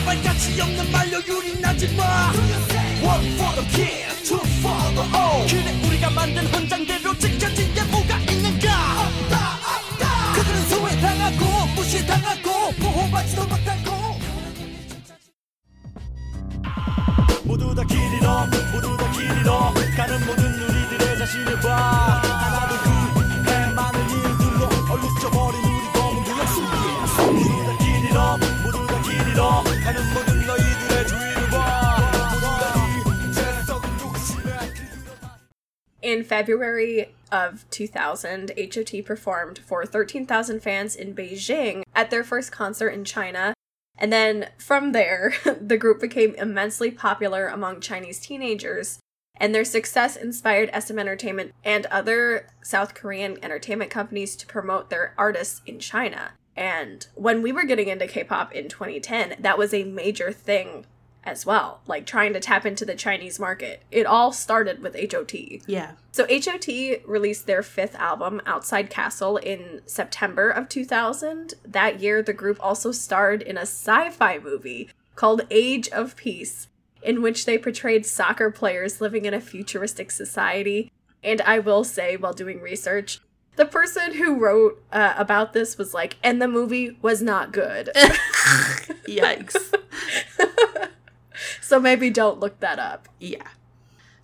제발 0.07 0.23
가치 0.23 0.61
없는 0.61 0.93
말로 0.93 1.21
유린하지 1.27 1.89
마. 1.97 2.31
One 3.03 3.27
for 3.35 3.55
the 3.57 3.69
kid, 3.73 4.25
two 4.25 4.39
for 4.63 4.95
the 4.95 5.03
old. 5.03 5.53
그래 5.53 5.73
우리가 5.85 6.11
만든 6.11 6.47
헌장대로 6.47 7.19
지켜진 7.19 7.75
게 7.75 7.83
뭐가 7.83 8.17
있는가? 8.19 9.03
없다 9.03 9.59
없다. 9.67 10.33
그들은 10.35 10.69
소외당하고 10.69 11.67
무시당하고 11.75 12.73
보호받지도 12.79 13.47
못하고. 13.47 14.17
모두 17.43 17.75
다 17.75 17.83
길이로 17.83 18.47
모두 18.73 18.97
다 18.97 19.11
길이로 19.11 19.75
가는 19.97 20.27
모든 20.27 20.55
우리들의 20.55 21.19
자신을 21.19 21.61
봐 21.61 22.23
In 36.07 36.23
February 36.23 37.15
of 37.33 37.69
2000, 37.71 38.53
HOT 38.57 39.05
performed 39.05 39.59
for 39.59 39.85
13,000 39.85 40.61
fans 40.61 40.95
in 40.95 41.17
Beijing 41.17 41.83
at 41.97 42.11
their 42.11 42.23
first 42.23 42.53
concert 42.53 42.91
in 42.91 43.05
China. 43.05 43.55
And 43.99 44.13
then 44.13 44.51
from 44.57 44.93
there, 44.93 45.35
the 45.61 45.77
group 45.77 46.01
became 46.01 46.37
immensely 46.37 46.93
popular 46.93 47.49
among 47.49 47.81
Chinese 47.81 48.21
teenagers, 48.21 49.01
and 49.37 49.53
their 49.53 49.65
success 49.65 50.15
inspired 50.15 50.71
SM 50.81 50.99
Entertainment 50.99 51.55
and 51.65 51.87
other 51.87 52.51
South 52.63 52.95
Korean 52.95 53.37
entertainment 53.43 53.91
companies 53.91 54.37
to 54.37 54.47
promote 54.47 54.91
their 54.91 55.13
artists 55.19 55.61
in 55.67 55.81
China. 55.81 56.35
And 56.57 57.07
when 57.15 57.43
we 57.43 57.53
were 57.53 57.65
getting 57.65 57.89
into 57.89 58.07
K 58.07 58.25
pop 58.25 58.53
in 58.53 58.69
2010, 58.69 59.37
that 59.41 59.59
was 59.59 59.75
a 59.75 59.85
major 59.85 60.33
thing 60.33 60.87
as 61.27 61.45
well, 61.45 61.81
like 61.87 62.07
trying 62.07 62.33
to 62.33 62.41
tap 62.41 62.65
into 62.65 62.85
the 62.85 62.95
Chinese 62.95 63.39
market. 63.39 63.83
It 63.91 64.07
all 64.07 64.33
started 64.33 64.81
with 64.81 64.95
HOT. 64.95 65.35
Yeah. 65.67 65.93
So 66.13 66.25
HOT 66.31 66.69
released 67.05 67.47
their 67.47 67.63
fifth 67.63 67.97
album, 67.97 68.41
Outside 68.47 68.89
Castle, 68.89 69.37
in 69.37 69.83
September 69.87 70.49
of 70.49 70.69
2000. 70.69 71.55
That 71.65 72.01
year, 72.01 72.23
the 72.23 72.33
group 72.33 72.59
also 72.61 72.93
starred 72.93 73.43
in 73.43 73.59
a 73.59 73.63
sci-fi 73.63 74.39
movie 74.39 74.89
called 75.17 75.43
Age 75.51 75.89
of 75.89 76.17
Peace, 76.17 76.69
in 77.03 77.21
which 77.23 77.45
they 77.45 77.59
portrayed 77.59 78.07
soccer 78.07 78.51
players 78.51 79.01
living 79.01 79.25
in 79.25 79.35
a 79.35 79.41
futuristic 79.41 80.13
society. 80.13 80.93
And 81.25 81.41
I 81.41 81.59
will 81.59 81.83
say, 81.83 82.17
while 82.17 82.35
doing 82.35 82.61
research, 82.61 83.19
the 83.57 83.67
person 83.67 84.15
who 84.15 84.39
wrote 84.39 84.83
uh, 84.93 85.15
about 85.17 85.53
this 85.53 85.77
was 85.77 85.93
like, 85.95 86.17
and 86.23 86.41
the 86.41 86.49
movie 86.49 86.97
was 87.03 87.23
not 87.23 87.53
good. 87.53 87.91
Yikes. 89.09 89.75
so 91.61 91.81
maybe 91.81 92.11
don't 92.11 92.39
look 92.39 92.61
that 92.61 92.79
up. 92.79 93.09
Yeah. 93.19 93.49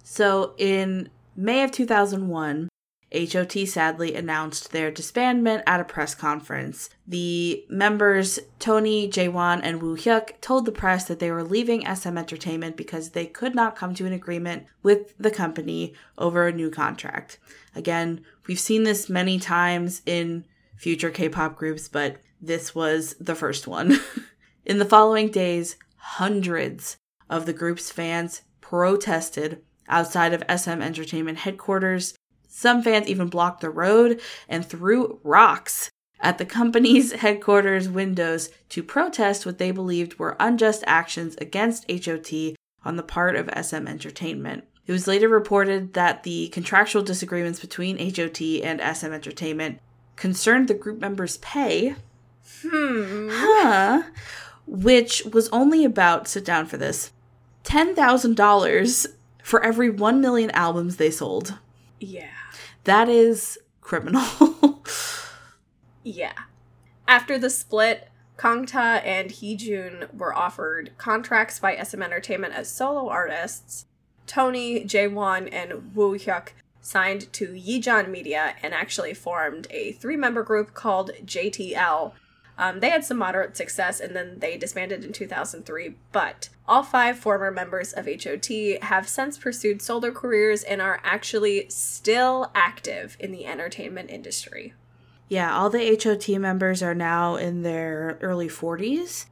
So 0.04 0.54
in 0.58 1.08
May 1.34 1.62
of 1.64 1.72
2001, 1.72 2.68
HOT 3.14 3.68
sadly 3.68 4.14
announced 4.14 4.72
their 4.72 4.90
disbandment 4.90 5.62
at 5.66 5.80
a 5.80 5.84
press 5.84 6.14
conference. 6.14 6.88
The 7.06 7.64
members, 7.68 8.38
Tony, 8.58 9.08
Jaewon, 9.08 9.60
and 9.62 9.82
Woo 9.82 9.96
Hyuk, 9.96 10.40
told 10.40 10.64
the 10.64 10.72
press 10.72 11.04
that 11.04 11.18
they 11.18 11.30
were 11.30 11.44
leaving 11.44 11.84
SM 11.84 12.16
Entertainment 12.16 12.76
because 12.76 13.10
they 13.10 13.26
could 13.26 13.54
not 13.54 13.76
come 13.76 13.94
to 13.94 14.06
an 14.06 14.12
agreement 14.12 14.64
with 14.82 15.16
the 15.18 15.30
company 15.30 15.94
over 16.16 16.46
a 16.46 16.52
new 16.52 16.70
contract. 16.70 17.38
Again, 17.74 18.24
we've 18.46 18.60
seen 18.60 18.84
this 18.84 19.08
many 19.08 19.38
times 19.38 20.02
in 20.06 20.46
future 20.76 21.10
K 21.10 21.28
pop 21.28 21.56
groups, 21.56 21.88
but 21.88 22.16
this 22.40 22.74
was 22.74 23.14
the 23.20 23.34
first 23.34 23.66
one. 23.66 24.00
in 24.64 24.78
the 24.78 24.84
following 24.84 25.28
days, 25.28 25.76
hundreds 25.96 26.96
of 27.28 27.46
the 27.46 27.52
group's 27.52 27.90
fans 27.90 28.42
protested 28.60 29.62
outside 29.88 30.32
of 30.32 30.42
SM 30.48 30.80
Entertainment 30.82 31.38
headquarters. 31.38 32.14
Some 32.54 32.82
fans 32.82 33.08
even 33.08 33.28
blocked 33.28 33.62
the 33.62 33.70
road 33.70 34.20
and 34.46 34.64
threw 34.64 35.18
rocks 35.24 35.90
at 36.20 36.36
the 36.36 36.44
company's 36.44 37.12
headquarters 37.24 37.88
windows 37.88 38.50
to 38.68 38.82
protest 38.82 39.46
what 39.46 39.56
they 39.56 39.70
believed 39.70 40.18
were 40.18 40.36
unjust 40.38 40.84
actions 40.86 41.34
against 41.40 41.90
HOT 41.90 42.30
on 42.84 42.96
the 42.96 43.02
part 43.02 43.36
of 43.36 43.48
SM 43.58 43.88
Entertainment. 43.88 44.64
It 44.86 44.92
was 44.92 45.08
later 45.08 45.30
reported 45.30 45.94
that 45.94 46.24
the 46.24 46.48
contractual 46.48 47.02
disagreements 47.02 47.58
between 47.58 47.96
HOT 47.96 48.42
and 48.62 48.96
SM 48.96 49.12
Entertainment 49.12 49.80
concerned 50.16 50.68
the 50.68 50.74
group 50.74 51.00
members' 51.00 51.38
pay. 51.38 51.94
Hmm. 52.60 53.28
Huh. 53.32 54.02
Which 54.66 55.24
was 55.24 55.48
only 55.48 55.86
about, 55.86 56.28
sit 56.28 56.44
down 56.44 56.66
for 56.66 56.76
this, 56.76 57.12
$10,000 57.64 59.06
for 59.42 59.64
every 59.64 59.88
1 59.88 60.20
million 60.20 60.50
albums 60.50 60.96
they 60.96 61.10
sold. 61.10 61.58
Yeah. 61.98 62.28
That 62.84 63.08
is 63.08 63.58
criminal. 63.80 64.22
Yeah. 66.04 66.32
After 67.06 67.38
the 67.38 67.50
split, 67.50 68.08
Kangta 68.36 69.04
and 69.04 69.30
Heejun 69.30 70.12
were 70.14 70.34
offered 70.34 70.90
contracts 70.98 71.58
by 71.58 71.76
SM 71.76 72.02
Entertainment 72.02 72.54
as 72.54 72.68
solo 72.70 73.08
artists. 73.08 73.86
Tony, 74.26 74.84
Jaewon, 74.84 75.48
and 75.52 75.94
Woo 75.94 76.16
Hyuk 76.18 76.48
signed 76.80 77.32
to 77.34 77.48
Yejeon 77.48 78.08
Media 78.08 78.56
and 78.62 78.74
actually 78.74 79.14
formed 79.14 79.68
a 79.70 79.92
three-member 79.92 80.42
group 80.42 80.74
called 80.74 81.12
JTL. 81.24 82.12
Um, 82.58 82.80
they 82.80 82.90
had 82.90 83.04
some 83.04 83.18
moderate 83.18 83.56
success 83.56 83.98
and 84.00 84.14
then 84.14 84.38
they 84.38 84.56
disbanded 84.56 85.04
in 85.04 85.12
2003, 85.12 85.94
but 86.12 86.48
all 86.68 86.82
five 86.82 87.18
former 87.18 87.50
members 87.50 87.92
of 87.92 88.06
HOT 88.06 88.82
have 88.82 89.08
since 89.08 89.38
pursued 89.38 89.80
solo 89.82 90.10
careers 90.10 90.62
and 90.62 90.80
are 90.80 91.00
actually 91.02 91.66
still 91.70 92.50
active 92.54 93.16
in 93.18 93.32
the 93.32 93.46
entertainment 93.46 94.10
industry. 94.10 94.74
yeah, 95.28 95.56
all 95.56 95.70
the 95.70 95.98
HOT 96.02 96.28
members 96.38 96.82
are 96.82 96.94
now 96.94 97.36
in 97.36 97.62
their 97.62 98.18
early 98.20 98.48
40s, 98.48 99.24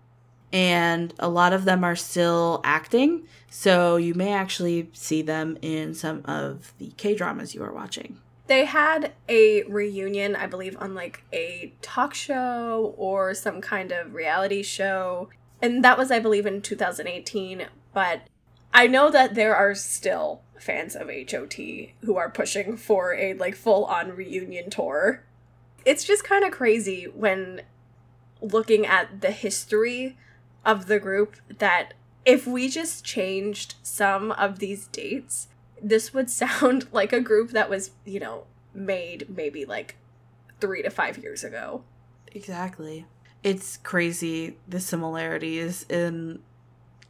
and 0.50 1.12
a 1.18 1.28
lot 1.28 1.52
of 1.52 1.66
them 1.66 1.84
are 1.84 1.94
still 1.94 2.62
acting. 2.64 3.28
So 3.50 3.96
you 3.96 4.14
may 4.14 4.32
actually 4.32 4.88
see 4.94 5.20
them 5.20 5.58
in 5.60 5.92
some 5.94 6.22
of 6.24 6.72
the 6.78 6.90
K 6.96 7.14
dramas 7.14 7.54
you 7.54 7.62
are 7.62 7.72
watching. 7.72 8.18
They 8.50 8.64
had 8.64 9.12
a 9.28 9.62
reunion, 9.62 10.34
I 10.34 10.48
believe, 10.48 10.76
on 10.80 10.92
like 10.92 11.22
a 11.32 11.72
talk 11.82 12.14
show 12.14 12.96
or 12.98 13.32
some 13.32 13.60
kind 13.60 13.92
of 13.92 14.12
reality 14.12 14.64
show. 14.64 15.30
And 15.62 15.84
that 15.84 15.96
was, 15.96 16.10
I 16.10 16.18
believe, 16.18 16.46
in 16.46 16.60
2018. 16.60 17.66
But 17.94 18.22
I 18.74 18.88
know 18.88 19.08
that 19.08 19.36
there 19.36 19.54
are 19.54 19.76
still 19.76 20.42
fans 20.58 20.96
of 20.96 21.08
HOT 21.08 21.54
who 22.00 22.16
are 22.16 22.28
pushing 22.28 22.76
for 22.76 23.14
a 23.14 23.34
like 23.34 23.54
full 23.54 23.84
on 23.84 24.16
reunion 24.16 24.68
tour. 24.68 25.22
It's 25.84 26.02
just 26.02 26.24
kind 26.24 26.44
of 26.44 26.50
crazy 26.50 27.04
when 27.04 27.62
looking 28.42 28.84
at 28.84 29.20
the 29.20 29.30
history 29.30 30.18
of 30.66 30.86
the 30.86 30.98
group 30.98 31.36
that 31.60 31.94
if 32.24 32.48
we 32.48 32.68
just 32.68 33.04
changed 33.04 33.76
some 33.84 34.32
of 34.32 34.58
these 34.58 34.88
dates, 34.88 35.46
this 35.82 36.12
would 36.12 36.30
sound 36.30 36.86
like 36.92 37.12
a 37.12 37.20
group 37.20 37.50
that 37.50 37.70
was, 37.70 37.90
you 38.04 38.20
know, 38.20 38.44
made 38.74 39.26
maybe 39.28 39.64
like 39.64 39.96
three 40.60 40.82
to 40.82 40.90
five 40.90 41.18
years 41.18 41.44
ago. 41.44 41.82
Exactly. 42.32 43.06
It's 43.42 43.78
crazy 43.78 44.58
the 44.68 44.80
similarities 44.80 45.86
in 45.88 46.40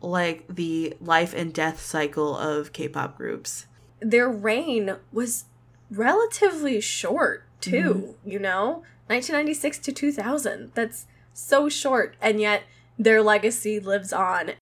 like 0.00 0.44
the 0.48 0.94
life 1.00 1.34
and 1.34 1.52
death 1.52 1.80
cycle 1.80 2.36
of 2.36 2.72
K-pop 2.72 3.16
groups. 3.16 3.66
Their 4.00 4.28
reign 4.28 4.96
was 5.12 5.44
relatively 5.90 6.80
short, 6.80 7.44
mm-hmm. 7.60 7.70
too, 7.70 8.16
you 8.24 8.38
know? 8.38 8.82
1996 9.08 9.78
to 9.78 9.92
2000. 9.92 10.70
That's 10.74 11.06
so 11.32 11.68
short, 11.68 12.16
and 12.20 12.40
yet 12.40 12.62
their 12.98 13.22
legacy 13.22 13.80
lives 13.80 14.12
on. 14.12 14.52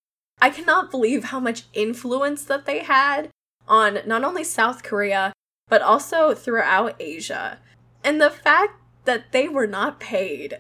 I 0.41 0.50
cannot 0.50 0.91
believe 0.91 1.25
how 1.25 1.38
much 1.38 1.65
influence 1.73 2.45
that 2.45 2.65
they 2.65 2.81
had 2.81 3.31
on 3.69 4.01
not 4.07 4.25
only 4.25 4.45
South 4.45 4.83
Korea, 4.83 5.33
but 5.69 5.83
also 5.83 6.35
throughout 6.35 6.97
Asia. 6.99 7.59
And 8.03 8.21
the 8.21 8.31
fact 8.31 8.81
that 9.05 9.33
they 9.33 9.49
were 9.49 9.67
not 9.67 10.01
paid 10.01 10.59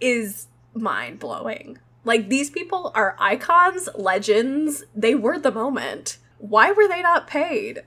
is 0.00 0.46
mind 0.74 1.18
blowing. 1.18 1.78
Like, 2.04 2.28
these 2.28 2.50
people 2.50 2.92
are 2.94 3.16
icons, 3.18 3.88
legends. 3.94 4.84
They 4.94 5.14
were 5.14 5.38
the 5.38 5.50
moment. 5.50 6.18
Why 6.38 6.72
were 6.72 6.88
they 6.88 7.02
not 7.02 7.26
paid? 7.26 7.82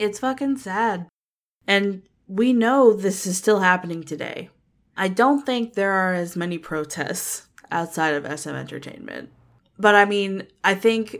It's 0.00 0.18
fucking 0.18 0.56
sad. 0.58 1.06
And 1.66 2.02
we 2.26 2.52
know 2.52 2.92
this 2.92 3.26
is 3.26 3.36
still 3.36 3.60
happening 3.60 4.02
today. 4.02 4.50
I 4.96 5.08
don't 5.08 5.44
think 5.44 5.74
there 5.74 5.92
are 5.92 6.14
as 6.14 6.34
many 6.34 6.58
protests 6.58 7.46
outside 7.70 8.14
of 8.14 8.40
SM 8.40 8.50
Entertainment. 8.50 9.30
But 9.78 9.94
I 9.94 10.04
mean, 10.04 10.46
I 10.64 10.74
think, 10.74 11.18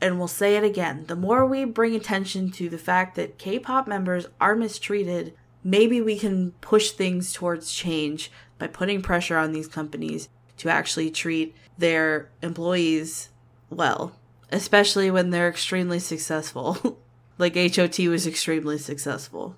and 0.00 0.18
we'll 0.18 0.28
say 0.28 0.56
it 0.56 0.64
again, 0.64 1.04
the 1.06 1.16
more 1.16 1.46
we 1.46 1.64
bring 1.64 1.94
attention 1.94 2.50
to 2.52 2.68
the 2.68 2.78
fact 2.78 3.16
that 3.16 3.38
K 3.38 3.58
pop 3.58 3.86
members 3.86 4.26
are 4.40 4.54
mistreated, 4.54 5.34
maybe 5.62 6.00
we 6.00 6.18
can 6.18 6.52
push 6.60 6.90
things 6.90 7.32
towards 7.32 7.72
change 7.72 8.30
by 8.58 8.66
putting 8.66 9.02
pressure 9.02 9.38
on 9.38 9.52
these 9.52 9.68
companies 9.68 10.28
to 10.58 10.68
actually 10.68 11.10
treat 11.10 11.54
their 11.78 12.30
employees 12.42 13.30
well, 13.70 14.16
especially 14.50 15.10
when 15.10 15.30
they're 15.30 15.48
extremely 15.48 15.98
successful. 15.98 16.98
like 17.38 17.56
HOT 17.56 17.98
was 18.00 18.26
extremely 18.26 18.78
successful. 18.78 19.56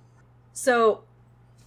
So, 0.52 1.02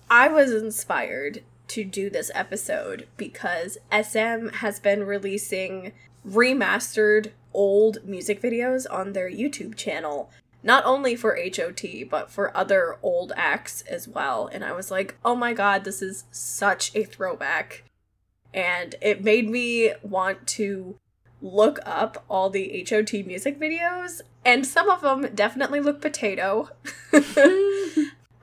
I 0.09 0.27
was 0.27 0.51
inspired 0.51 1.43
to 1.67 1.83
do 1.83 2.09
this 2.09 2.31
episode 2.33 3.07
because 3.15 3.77
SM 3.91 4.47
has 4.47 4.79
been 4.79 5.03
releasing 5.03 5.93
remastered 6.27 7.31
old 7.53 8.00
music 8.06 8.41
videos 8.41 8.86
on 8.89 9.13
their 9.13 9.29
YouTube 9.29 9.75
channel, 9.75 10.29
not 10.63 10.86
only 10.86 11.15
for 11.15 11.38
HOT, 11.38 12.10
but 12.10 12.29
for 12.29 12.56
other 12.56 12.98
old 13.01 13.32
acts 13.36 13.82
as 13.84 14.08
well. 14.08 14.48
And 14.51 14.63
I 14.63 14.72
was 14.72 14.91
like, 14.91 15.18
oh 15.24 15.36
my 15.36 15.53
god, 15.53 15.84
this 15.84 16.01
is 16.01 16.25
such 16.32 16.96
a 16.96 17.03
throwback. 17.03 17.84
And 18.53 18.96
it 19.01 19.24
made 19.24 19.50
me 19.50 19.94
want 20.01 20.48
to 20.48 20.96
look 21.41 21.79
up 21.86 22.24
all 22.29 22.50
the 22.50 22.86
HOT 22.89 23.25
music 23.25 23.60
videos, 23.60 24.22
and 24.44 24.65
some 24.65 24.89
of 24.89 25.01
them 25.01 25.34
definitely 25.34 25.79
look 25.79 26.01
potato. 26.01 26.70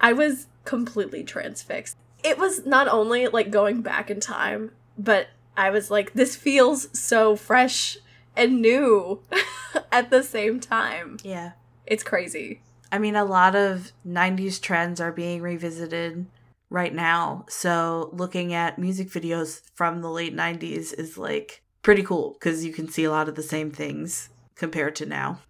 I 0.01 0.13
was 0.13 0.47
completely 0.65 1.25
transfixed. 1.25 1.97
It 2.23 2.39
was 2.39 2.67
not 2.67 2.89
only 2.89 3.27
like 3.29 3.51
going 3.51 3.83
back 3.83 4.11
in 4.11 4.21
time, 4.21 4.73
but 4.99 5.29
I 5.57 5.71
was 5.71 5.91
like, 5.91 6.13
this 6.13 6.37
feels 6.37 6.89
so 6.99 7.37
fresh 7.37 7.99
and 8.37 8.61
new 8.61 9.23
at 9.93 10.11
the 10.11 10.23
same 10.23 10.61
time. 10.61 11.19
Yeah. 11.23 11.53
It's 11.87 12.03
crazy. 12.03 12.61
I 12.93 12.99
mean, 12.99 13.17
a 13.17 13.25
lot 13.25 13.55
of 13.55 13.93
90s 14.07 14.61
trends 14.61 15.01
are 15.01 15.13
being 15.13 15.43
revisited 15.43 16.27
right 16.71 16.95
now. 16.95 17.45
So 17.49 18.11
looking 18.13 18.53
at 18.55 18.79
music 18.79 19.09
videos 19.09 19.63
from 19.75 20.03
the 20.03 20.11
late 20.11 20.35
90s 20.35 20.93
is 20.99 21.17
like 21.19 21.63
pretty 21.83 22.03
cool 22.03 22.33
because 22.33 22.65
you 22.65 22.73
can 22.73 22.89
see 22.89 23.05
a 23.05 23.11
lot 23.11 23.29
of 23.29 23.35
the 23.35 23.43
same 23.43 23.71
things 23.71 24.29
compared 24.55 24.97
to 24.97 25.07
now. 25.07 25.41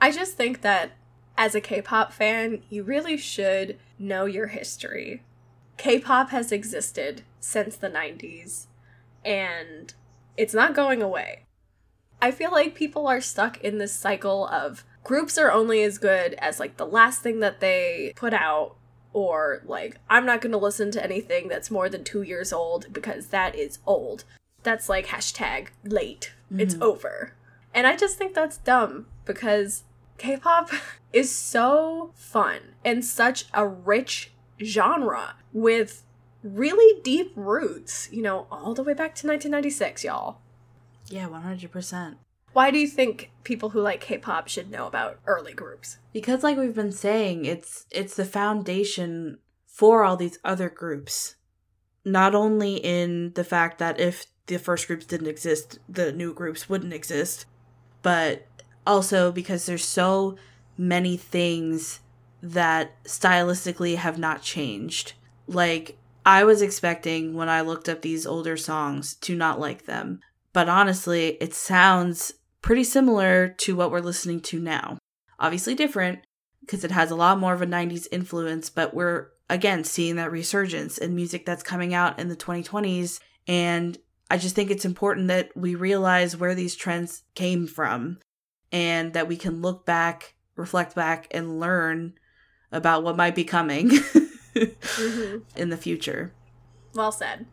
I 0.00 0.10
just 0.10 0.34
think 0.34 0.62
that 0.62 0.92
as 1.36 1.54
a 1.54 1.60
K 1.60 1.80
pop 1.82 2.12
fan, 2.12 2.62
you 2.68 2.82
really 2.82 3.16
should 3.16 3.78
know 3.98 4.24
your 4.24 4.48
history. 4.48 5.22
K 5.76 5.98
pop 5.98 6.30
has 6.30 6.52
existed 6.52 7.22
since 7.40 7.76
the 7.76 7.88
90s, 7.88 8.66
and 9.24 9.92
it's 10.36 10.54
not 10.54 10.74
going 10.74 11.02
away. 11.02 11.44
I 12.22 12.30
feel 12.30 12.52
like 12.52 12.76
people 12.76 13.08
are 13.08 13.20
stuck 13.20 13.58
in 13.62 13.78
this 13.78 13.92
cycle 13.92 14.46
of 14.46 14.84
groups 15.02 15.36
are 15.36 15.50
only 15.50 15.82
as 15.82 15.98
good 15.98 16.34
as 16.34 16.60
like 16.60 16.76
the 16.76 16.86
last 16.86 17.20
thing 17.20 17.40
that 17.40 17.58
they 17.58 18.12
put 18.14 18.32
out 18.32 18.76
or 19.12 19.60
like 19.66 19.98
I'm 20.08 20.24
not 20.24 20.40
going 20.40 20.52
to 20.52 20.58
listen 20.58 20.92
to 20.92 21.02
anything 21.02 21.48
that's 21.48 21.68
more 21.68 21.88
than 21.88 22.04
2 22.04 22.22
years 22.22 22.52
old 22.52 22.92
because 22.92 23.26
that 23.26 23.56
is 23.56 23.80
old. 23.86 24.22
That's 24.62 24.88
like 24.88 25.08
hashtag 25.08 25.68
late. 25.82 26.32
It's 26.56 26.74
mm-hmm. 26.74 26.84
over. 26.84 27.34
And 27.74 27.88
I 27.88 27.96
just 27.96 28.18
think 28.18 28.34
that's 28.34 28.58
dumb 28.58 29.06
because 29.24 29.82
K-pop 30.16 30.70
is 31.12 31.34
so 31.34 32.12
fun 32.14 32.76
and 32.84 33.04
such 33.04 33.46
a 33.52 33.66
rich 33.66 34.30
genre 34.62 35.34
with 35.52 36.04
really 36.44 37.00
deep 37.02 37.32
roots, 37.34 38.08
you 38.12 38.22
know, 38.22 38.46
all 38.48 38.74
the 38.74 38.84
way 38.84 38.94
back 38.94 39.16
to 39.16 39.26
1996, 39.26 40.04
y'all. 40.04 40.38
Yeah, 41.08 41.28
100%. 41.28 42.16
Why 42.52 42.70
do 42.70 42.78
you 42.78 42.86
think 42.86 43.30
people 43.44 43.70
who 43.70 43.80
like 43.80 44.00
K-pop 44.00 44.48
should 44.48 44.70
know 44.70 44.86
about 44.86 45.18
early 45.26 45.54
groups? 45.54 45.98
Because 46.12 46.42
like 46.42 46.58
we've 46.58 46.74
been 46.74 46.92
saying, 46.92 47.46
it's 47.46 47.86
it's 47.90 48.14
the 48.14 48.26
foundation 48.26 49.38
for 49.66 50.04
all 50.04 50.16
these 50.16 50.38
other 50.44 50.68
groups. 50.68 51.36
Not 52.04 52.34
only 52.34 52.76
in 52.76 53.32
the 53.34 53.44
fact 53.44 53.78
that 53.78 53.98
if 53.98 54.26
the 54.46 54.58
first 54.58 54.86
groups 54.86 55.06
didn't 55.06 55.28
exist, 55.28 55.78
the 55.88 56.12
new 56.12 56.34
groups 56.34 56.68
wouldn't 56.68 56.92
exist, 56.92 57.46
but 58.02 58.46
also 58.86 59.32
because 59.32 59.64
there's 59.64 59.84
so 59.84 60.36
many 60.76 61.16
things 61.16 62.00
that 62.42 63.02
stylistically 63.04 63.96
have 63.96 64.18
not 64.18 64.42
changed. 64.42 65.14
Like 65.46 65.96
I 66.26 66.44
was 66.44 66.60
expecting 66.60 67.34
when 67.34 67.48
I 67.48 67.62
looked 67.62 67.88
up 67.88 68.02
these 68.02 68.26
older 68.26 68.56
songs 68.56 69.14
to 69.14 69.34
not 69.34 69.58
like 69.58 69.86
them, 69.86 70.20
but 70.52 70.68
honestly, 70.68 71.36
it 71.40 71.54
sounds 71.54 72.34
pretty 72.60 72.84
similar 72.84 73.48
to 73.48 73.76
what 73.76 73.90
we're 73.90 74.00
listening 74.00 74.40
to 74.40 74.60
now. 74.60 74.98
Obviously 75.38 75.74
different 75.74 76.20
because 76.60 76.84
it 76.84 76.92
has 76.92 77.10
a 77.10 77.16
lot 77.16 77.40
more 77.40 77.54
of 77.54 77.62
a 77.62 77.66
90s 77.66 78.06
influence, 78.12 78.70
but 78.70 78.94
we're 78.94 79.28
again 79.50 79.84
seeing 79.84 80.16
that 80.16 80.30
resurgence 80.30 80.98
in 80.98 81.14
music 81.14 81.44
that's 81.44 81.62
coming 81.62 81.92
out 81.92 82.18
in 82.18 82.28
the 82.28 82.36
2020s 82.36 83.18
and 83.48 83.98
I 84.30 84.38
just 84.38 84.54
think 84.54 84.70
it's 84.70 84.86
important 84.86 85.28
that 85.28 85.50
we 85.54 85.74
realize 85.74 86.36
where 86.36 86.54
these 86.54 86.74
trends 86.74 87.22
came 87.34 87.66
from 87.66 88.18
and 88.72 89.12
that 89.12 89.28
we 89.28 89.36
can 89.36 89.60
look 89.60 89.84
back, 89.84 90.36
reflect 90.56 90.94
back 90.94 91.26
and 91.32 91.60
learn 91.60 92.14
about 92.70 93.02
what 93.02 93.14
might 93.14 93.34
be 93.34 93.44
coming 93.44 93.90
mm-hmm. 93.90 95.38
in 95.54 95.68
the 95.68 95.76
future. 95.76 96.32
Well 96.94 97.12
said. 97.12 97.44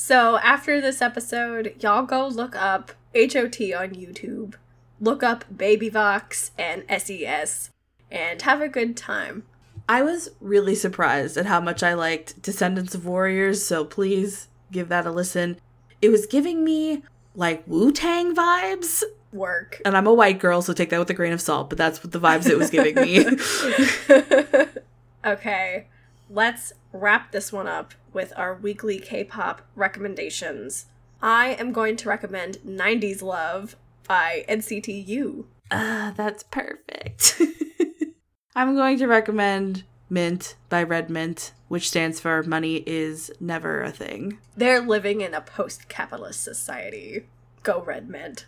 So 0.00 0.38
after 0.38 0.80
this 0.80 1.02
episode, 1.02 1.74
y'all 1.80 2.04
go 2.04 2.28
look 2.28 2.54
up 2.54 2.92
HOT 3.16 3.60
on 3.74 3.96
YouTube, 3.96 4.54
look 5.00 5.24
up 5.24 5.44
Baby 5.54 5.88
Vox 5.88 6.52
and 6.56 6.84
SES, 6.88 7.70
and 8.08 8.40
have 8.42 8.60
a 8.60 8.68
good 8.68 8.96
time. 8.96 9.42
I 9.88 10.02
was 10.02 10.30
really 10.40 10.76
surprised 10.76 11.36
at 11.36 11.46
how 11.46 11.60
much 11.60 11.82
I 11.82 11.94
liked 11.94 12.40
Descendants 12.40 12.94
of 12.94 13.06
Warriors, 13.06 13.66
so 13.66 13.84
please 13.84 14.46
give 14.70 14.88
that 14.88 15.04
a 15.04 15.10
listen. 15.10 15.58
It 16.00 16.10
was 16.10 16.26
giving 16.26 16.62
me 16.62 17.02
like 17.34 17.64
Wu 17.66 17.90
Tang 17.90 18.36
vibes. 18.36 19.02
Work. 19.32 19.82
And 19.84 19.96
I'm 19.96 20.06
a 20.06 20.14
white 20.14 20.38
girl, 20.38 20.62
so 20.62 20.72
take 20.72 20.90
that 20.90 21.00
with 21.00 21.10
a 21.10 21.14
grain 21.14 21.32
of 21.32 21.40
salt, 21.40 21.70
but 21.70 21.76
that's 21.76 22.04
what 22.04 22.12
the 22.12 22.20
vibes 22.20 22.48
it 22.48 22.56
was 22.56 22.70
giving 22.70 22.94
me. 22.94 23.26
okay, 25.26 25.88
let's 26.30 26.72
wrap 26.92 27.32
this 27.32 27.52
one 27.52 27.66
up 27.66 27.94
with 28.12 28.32
our 28.36 28.54
weekly 28.54 28.98
K 28.98 29.24
pop 29.24 29.62
recommendations. 29.74 30.86
I 31.20 31.48
am 31.48 31.72
going 31.72 31.96
to 31.96 32.08
recommend 32.08 32.58
90s 32.58 33.22
Love 33.22 33.76
by 34.06 34.44
NCT 34.48 35.06
U. 35.08 35.48
Ah, 35.70 36.12
that's 36.16 36.42
perfect. 36.44 37.40
I'm 38.56 38.74
going 38.74 38.98
to 38.98 39.06
recommend 39.06 39.84
Mint 40.10 40.56
by 40.68 40.82
Red 40.82 41.10
Mint, 41.10 41.52
which 41.68 41.88
stands 41.88 42.18
for 42.20 42.42
Money 42.42 42.82
is 42.86 43.30
Never 43.40 43.82
a 43.82 43.90
Thing. 43.90 44.38
They're 44.56 44.80
living 44.80 45.20
in 45.20 45.34
a 45.34 45.40
post 45.40 45.88
capitalist 45.88 46.42
society. 46.42 47.26
Go 47.62 47.82
Red 47.82 48.08
Mint. 48.08 48.46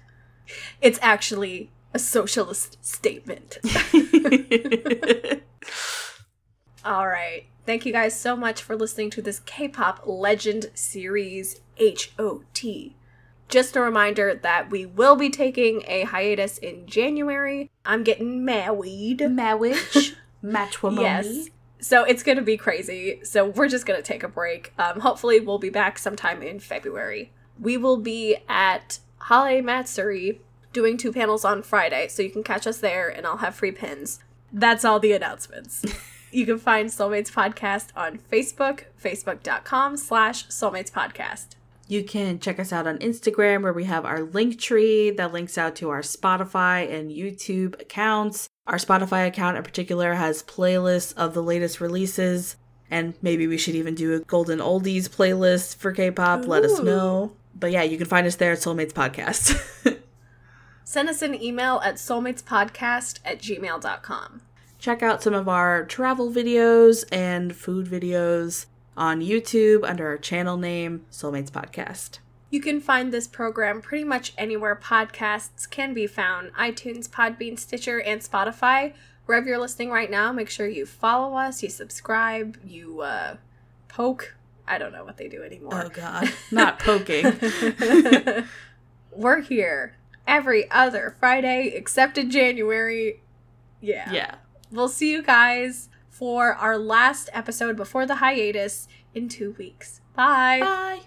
It's 0.80 0.98
actually 1.02 1.70
a 1.92 1.98
socialist 1.98 2.84
statement. 2.84 3.58
All 6.84 7.06
right. 7.06 7.46
Thank 7.66 7.84
you 7.84 7.92
guys 7.92 8.18
so 8.18 8.36
much 8.36 8.62
for 8.62 8.74
listening 8.74 9.10
to 9.10 9.22
this 9.22 9.40
K 9.40 9.68
pop 9.68 10.02
legend 10.06 10.70
series 10.74 11.60
HOT. 11.78 12.64
Just 13.48 13.76
a 13.76 13.80
reminder 13.80 14.34
that 14.42 14.70
we 14.70 14.86
will 14.86 15.16
be 15.16 15.28
taking 15.28 15.82
a 15.86 16.04
hiatus 16.04 16.56
in 16.56 16.86
January. 16.86 17.70
I'm 17.84 18.02
getting 18.02 18.44
married. 18.44 19.20
Marriage, 19.20 20.16
matrimony. 20.42 21.02
Yes. 21.02 21.48
So 21.80 22.04
it's 22.04 22.22
going 22.22 22.36
to 22.36 22.42
be 22.42 22.56
crazy. 22.56 23.20
So 23.24 23.46
we're 23.46 23.68
just 23.68 23.86
going 23.86 23.98
to 23.98 24.06
take 24.06 24.22
a 24.22 24.28
break. 24.28 24.72
Um, 24.78 25.00
hopefully, 25.00 25.40
we'll 25.40 25.58
be 25.58 25.70
back 25.70 25.98
sometime 25.98 26.42
in 26.42 26.60
February. 26.60 27.32
We 27.58 27.76
will 27.76 27.98
be 27.98 28.36
at 28.48 29.00
Hale 29.28 29.62
Matsuri 29.62 30.40
doing 30.72 30.96
two 30.96 31.12
panels 31.12 31.44
on 31.44 31.62
Friday. 31.62 32.08
So 32.08 32.22
you 32.22 32.30
can 32.30 32.42
catch 32.42 32.66
us 32.66 32.78
there 32.78 33.08
and 33.08 33.26
I'll 33.26 33.38
have 33.38 33.54
free 33.54 33.72
pins. 33.72 34.20
That's 34.52 34.84
all 34.84 34.98
the 34.98 35.12
announcements. 35.12 35.84
you 36.32 36.46
can 36.46 36.58
find 36.58 36.88
Soulmates 36.88 37.32
Podcast 37.32 37.88
on 37.96 38.18
Facebook, 38.18 38.84
facebook.com 39.02 39.96
slash 39.96 40.46
Soulmates 40.48 40.90
Podcast. 40.90 41.56
You 41.88 42.04
can 42.04 42.38
check 42.38 42.60
us 42.60 42.72
out 42.72 42.86
on 42.86 42.98
Instagram 42.98 43.62
where 43.62 43.72
we 43.72 43.84
have 43.84 44.04
our 44.04 44.22
link 44.22 44.60
tree 44.60 45.10
that 45.10 45.32
links 45.32 45.58
out 45.58 45.74
to 45.76 45.90
our 45.90 46.02
Spotify 46.02 46.88
and 46.88 47.10
YouTube 47.10 47.80
accounts. 47.80 48.48
Our 48.68 48.76
Spotify 48.76 49.26
account 49.26 49.56
in 49.56 49.64
particular 49.64 50.14
has 50.14 50.44
playlists 50.44 51.12
of 51.16 51.34
the 51.34 51.42
latest 51.42 51.80
releases. 51.80 52.56
And 52.92 53.14
maybe 53.22 53.48
we 53.48 53.58
should 53.58 53.74
even 53.74 53.96
do 53.96 54.14
a 54.14 54.20
golden 54.20 54.60
oldies 54.60 55.08
playlist 55.08 55.76
for 55.76 55.90
K-pop. 55.90 56.46
Let 56.46 56.64
us 56.64 56.80
know. 56.80 57.32
But 57.56 57.72
yeah, 57.72 57.82
you 57.82 57.98
can 57.98 58.06
find 58.06 58.26
us 58.26 58.36
there 58.36 58.52
at 58.52 58.58
Soulmates 58.58 58.92
Podcast. 58.92 59.60
Send 60.84 61.08
us 61.08 61.22
an 61.22 61.40
email 61.40 61.80
at 61.84 61.96
soulmatespodcast 61.96 63.20
at 63.24 63.40
gmail.com. 63.40 64.42
Check 64.80 65.02
out 65.02 65.22
some 65.22 65.34
of 65.34 65.46
our 65.46 65.84
travel 65.84 66.32
videos 66.32 67.04
and 67.12 67.54
food 67.54 67.86
videos 67.86 68.64
on 68.96 69.20
YouTube 69.20 69.86
under 69.86 70.08
our 70.08 70.16
channel 70.16 70.56
name, 70.56 71.04
Soulmates 71.12 71.50
Podcast. 71.50 72.18
You 72.48 72.62
can 72.62 72.80
find 72.80 73.12
this 73.12 73.28
program 73.28 73.82
pretty 73.82 74.04
much 74.04 74.32
anywhere 74.38 74.74
podcasts 74.74 75.68
can 75.68 75.92
be 75.92 76.06
found 76.06 76.52
iTunes, 76.54 77.10
Podbean, 77.10 77.58
Stitcher, 77.58 78.00
and 78.00 78.22
Spotify. 78.22 78.94
Wherever 79.26 79.46
you're 79.46 79.58
listening 79.58 79.90
right 79.90 80.10
now, 80.10 80.32
make 80.32 80.48
sure 80.48 80.66
you 80.66 80.86
follow 80.86 81.36
us, 81.36 81.62
you 81.62 81.68
subscribe, 81.68 82.56
you 82.64 83.02
uh, 83.02 83.36
poke. 83.88 84.34
I 84.66 84.78
don't 84.78 84.92
know 84.92 85.04
what 85.04 85.18
they 85.18 85.28
do 85.28 85.42
anymore. 85.42 85.82
Oh 85.84 85.88
god, 85.90 86.32
not 86.50 86.78
poking. 86.78 87.26
We're 89.12 89.42
here 89.42 89.96
every 90.26 90.70
other 90.70 91.14
Friday 91.20 91.72
except 91.74 92.16
in 92.16 92.30
January. 92.30 93.20
Yeah. 93.82 94.10
yeah. 94.10 94.34
We'll 94.70 94.88
see 94.88 95.10
you 95.10 95.22
guys 95.22 95.88
for 96.08 96.54
our 96.54 96.78
last 96.78 97.30
episode 97.32 97.76
before 97.76 98.06
the 98.06 98.16
hiatus 98.16 98.86
in 99.14 99.28
two 99.28 99.54
weeks. 99.58 100.00
Bye. 100.14 100.60
Bye. 100.60 101.00